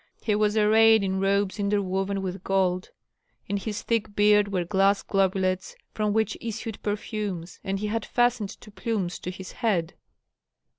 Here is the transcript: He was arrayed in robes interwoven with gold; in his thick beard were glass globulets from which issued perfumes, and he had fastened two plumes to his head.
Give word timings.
He 0.23 0.33
was 0.33 0.57
arrayed 0.57 1.03
in 1.03 1.19
robes 1.19 1.59
interwoven 1.59 2.23
with 2.23 2.43
gold; 2.43 2.89
in 3.47 3.57
his 3.57 3.83
thick 3.83 4.15
beard 4.15 4.51
were 4.51 4.65
glass 4.65 5.03
globulets 5.03 5.75
from 5.93 6.11
which 6.11 6.35
issued 6.41 6.81
perfumes, 6.81 7.59
and 7.63 7.77
he 7.77 7.85
had 7.85 8.03
fastened 8.03 8.59
two 8.59 8.71
plumes 8.71 9.19
to 9.19 9.29
his 9.29 9.51
head. 9.51 9.93